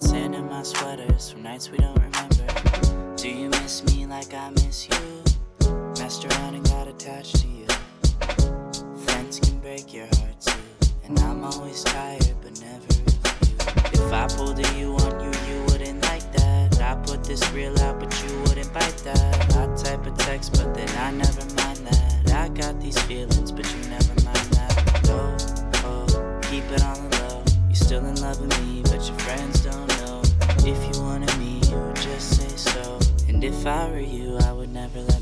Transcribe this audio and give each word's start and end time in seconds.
sand 0.00 0.34
in 0.34 0.48
my 0.48 0.62
sweaters 0.62 1.30
from 1.30 1.42
nights 1.42 1.70
we 1.70 1.76
don't 1.76 1.94
remember. 1.96 3.16
Do 3.16 3.28
you 3.28 3.50
miss 3.50 3.84
me 3.84 4.06
like 4.06 4.32
I 4.32 4.50
miss 4.50 4.88
you? 4.88 5.22
Messed 5.98 6.24
around 6.24 6.54
and 6.54 6.64
got 6.64 6.88
attached 6.88 7.36
to 7.42 7.48
you. 7.48 7.66
Friends 9.04 9.38
can 9.38 9.58
break 9.60 9.92
your 9.92 10.06
heart 10.06 10.40
too. 10.40 10.52
And 11.04 11.18
I'm 11.20 11.44
always 11.44 11.84
tired, 11.84 12.32
but 12.42 12.58
never 12.60 12.86
of 12.86 13.92
you. 13.92 14.06
If 14.06 14.12
I 14.12 14.26
pulled 14.28 14.58
a 14.58 14.78
you 14.78 14.94
on 14.96 15.20
you, 15.22 15.32
you 15.48 15.62
wouldn't 15.66 16.02
like 16.02 16.32
that. 16.32 16.80
I 16.80 16.94
put 17.04 17.22
this 17.24 17.48
real 17.52 17.78
out, 17.80 18.00
but 18.00 18.12
you 18.24 18.40
wouldn't 18.40 18.72
bite 18.72 18.96
that. 19.04 19.54
I 19.54 19.66
type 19.76 20.06
a 20.06 20.10
text, 20.16 20.52
but 20.52 20.74
then 20.74 20.88
I 20.98 21.10
never 21.10 21.44
mind 21.56 21.86
that. 21.86 22.32
I 22.32 22.48
got 22.48 22.80
these 22.80 22.98
feelings, 23.02 23.52
but 23.52 23.66
you 23.70 23.90
never 23.90 24.14
mind 24.24 24.48
that. 24.56 25.10
Oh, 25.10 25.36
oh, 25.84 26.40
keep 26.50 26.64
it 26.72 26.82
on 26.82 27.10
the 27.10 27.18
low. 27.18 27.44
You're 27.66 27.74
still 27.74 28.04
in 28.06 28.14
love 28.22 28.40
with 28.40 28.58
me, 28.60 28.82
but 28.98 29.08
your 29.08 29.18
friends 29.18 29.60
don't 29.60 29.86
know. 30.00 30.22
If 30.66 30.96
you 30.96 31.02
wanted 31.02 31.38
me, 31.38 31.60
you 31.68 31.76
would 31.76 31.94
just 31.96 32.36
say 32.36 32.48
so. 32.56 32.98
And 33.28 33.44
if 33.44 33.64
I 33.64 33.88
were 33.90 34.00
you, 34.00 34.38
I 34.38 34.52
would 34.52 34.72
never 34.72 34.98
let 35.00 35.17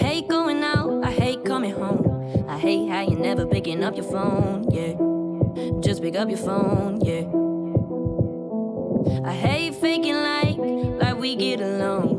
hate 0.00 0.28
going 0.28 0.62
out, 0.64 1.04
I 1.04 1.10
hate 1.10 1.44
coming 1.44 1.72
home. 1.72 2.46
I 2.48 2.58
hate 2.58 2.88
how 2.88 3.02
you're 3.02 3.18
never 3.18 3.46
picking 3.46 3.84
up 3.84 3.96
your 3.96 4.10
phone, 4.10 4.66
yeah. 4.70 4.94
Just 5.80 6.02
pick 6.02 6.16
up 6.16 6.28
your 6.28 6.38
phone, 6.38 7.00
yeah. 7.02 7.24
I 9.28 9.34
hate 9.34 9.74
faking 9.74 10.14
like, 10.14 10.56
like 11.02 11.18
we 11.18 11.36
get 11.36 11.60
along. 11.60 12.18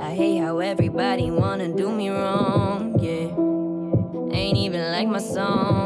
I 0.00 0.14
hate 0.14 0.38
how 0.38 0.58
everybody 0.58 1.30
wanna 1.30 1.72
do 1.72 1.92
me 1.92 2.10
wrong, 2.10 2.98
yeah. 2.98 4.36
Ain't 4.36 4.58
even 4.58 4.90
like 4.90 5.06
my 5.08 5.20
song. 5.20 5.81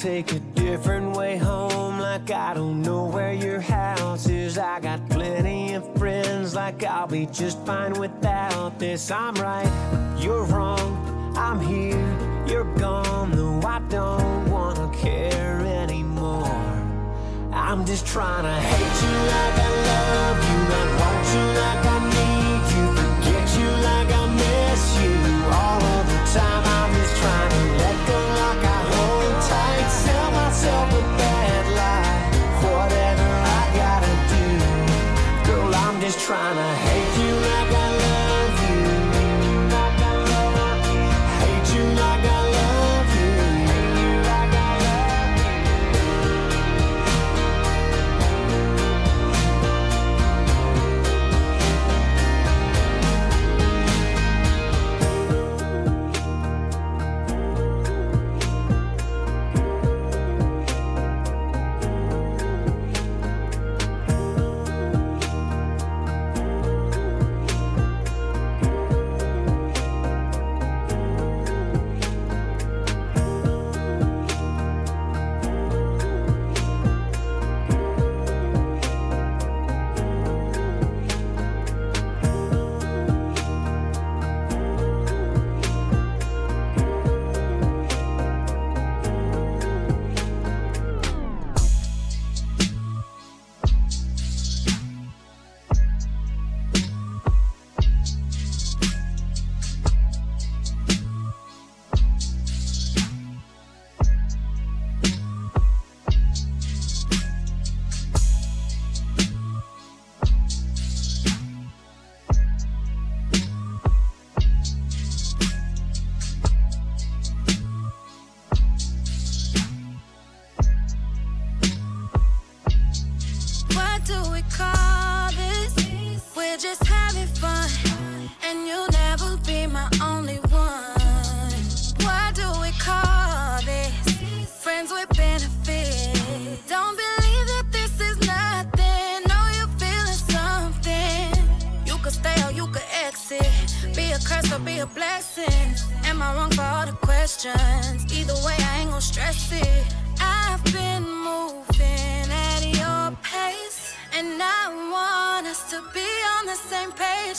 Take 0.00 0.32
a 0.32 0.40
different 0.54 1.14
way 1.14 1.36
home, 1.36 1.98
like 1.98 2.30
I 2.30 2.54
don't 2.54 2.80
know 2.80 3.04
where 3.04 3.34
your 3.34 3.60
house 3.60 4.26
is. 4.26 4.56
I 4.56 4.80
got 4.80 5.06
plenty 5.10 5.74
of 5.74 5.84
friends, 5.98 6.54
like 6.54 6.82
I'll 6.82 7.06
be 7.06 7.26
just 7.26 7.58
fine 7.66 7.92
without 7.92 8.78
this. 8.78 9.10
I'm 9.10 9.34
right, 9.34 9.70
you're 10.18 10.44
wrong. 10.44 11.36
I'm 11.36 11.60
here, 11.60 12.46
you're 12.46 12.72
gone, 12.76 13.32
though 13.32 13.60
I 13.60 13.78
don't 13.90 14.50
wanna 14.50 14.90
care 14.96 15.60
anymore. 15.60 16.48
I'm 17.52 17.84
just 17.84 18.06
trying 18.06 18.44
to 18.44 18.54
hate 18.54 19.02
you 19.02 19.16
like 19.34 19.54
I 19.54 19.70
love 19.90 20.39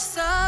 same 0.02 0.41